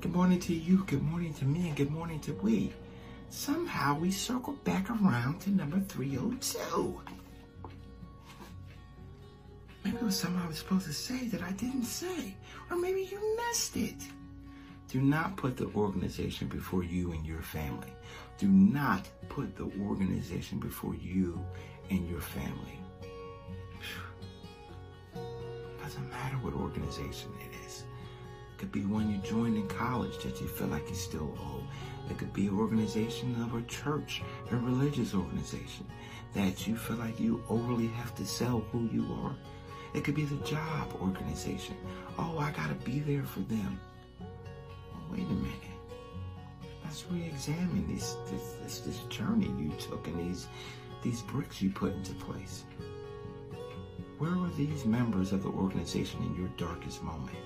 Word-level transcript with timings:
Good 0.00 0.14
morning 0.14 0.38
to 0.38 0.54
you, 0.54 0.84
good 0.86 1.02
morning 1.02 1.34
to 1.34 1.44
me, 1.44 1.66
and 1.66 1.76
good 1.76 1.90
morning 1.90 2.20
to 2.20 2.32
we. 2.34 2.72
Somehow 3.30 3.98
we 3.98 4.12
circle 4.12 4.52
back 4.62 4.88
around 4.88 5.40
to 5.40 5.50
number 5.50 5.80
302. 5.80 7.00
Maybe 9.82 9.96
it 9.96 10.02
was 10.04 10.16
something 10.16 10.40
I 10.40 10.46
was 10.46 10.58
supposed 10.58 10.86
to 10.86 10.92
say 10.92 11.26
that 11.26 11.42
I 11.42 11.50
didn't 11.50 11.82
say. 11.82 12.36
Or 12.70 12.76
maybe 12.76 13.08
you 13.10 13.36
missed 13.48 13.76
it. 13.76 13.96
Do 14.86 15.00
not 15.00 15.36
put 15.36 15.56
the 15.56 15.66
organization 15.74 16.46
before 16.46 16.84
you 16.84 17.10
and 17.10 17.26
your 17.26 17.42
family. 17.42 17.92
Do 18.38 18.46
not 18.46 19.08
put 19.28 19.56
the 19.56 19.68
organization 19.82 20.60
before 20.60 20.94
you 20.94 21.44
and 21.90 22.08
your 22.08 22.20
family. 22.20 22.78
Doesn't 25.82 26.08
matter 26.08 26.36
what 26.36 26.54
organization 26.54 27.32
it 27.40 27.66
is. 27.66 27.82
It 28.58 28.62
could 28.62 28.72
be 28.72 28.86
one 28.86 29.08
you 29.08 29.18
joined 29.18 29.56
in 29.56 29.68
college 29.68 30.18
that 30.24 30.40
you 30.40 30.48
feel 30.48 30.66
like 30.66 30.88
you 30.88 30.96
still 30.96 31.32
owe. 31.38 31.62
It 32.10 32.18
could 32.18 32.32
be 32.32 32.48
an 32.48 32.58
organization 32.58 33.40
of 33.40 33.54
a 33.54 33.62
church, 33.68 34.20
a 34.50 34.56
religious 34.56 35.14
organization 35.14 35.86
that 36.34 36.66
you 36.66 36.76
feel 36.76 36.96
like 36.96 37.20
you 37.20 37.40
overly 37.48 37.86
have 37.86 38.16
to 38.16 38.26
sell 38.26 38.64
who 38.72 38.88
you 38.92 39.06
are. 39.22 39.36
It 39.94 40.02
could 40.02 40.16
be 40.16 40.24
the 40.24 40.44
job 40.44 40.92
organization. 41.00 41.76
Oh, 42.18 42.36
I 42.40 42.50
gotta 42.50 42.74
be 42.74 42.98
there 42.98 43.22
for 43.22 43.38
them. 43.42 43.78
Well, 44.18 45.06
wait 45.12 45.20
a 45.20 45.34
minute. 45.34 45.78
Let's 46.82 47.04
re-examine 47.12 47.86
this, 47.94 48.16
this 48.28 48.54
this 48.60 48.80
this 48.80 48.98
journey 49.04 49.54
you 49.56 49.70
took 49.78 50.08
and 50.08 50.18
these 50.18 50.48
these 51.04 51.22
bricks 51.22 51.62
you 51.62 51.70
put 51.70 51.94
into 51.94 52.12
place. 52.14 52.64
Where 54.18 54.34
were 54.34 54.50
these 54.56 54.84
members 54.84 55.30
of 55.30 55.44
the 55.44 55.50
organization 55.50 56.24
in 56.24 56.34
your 56.34 56.48
darkest 56.56 57.04
moment? 57.04 57.38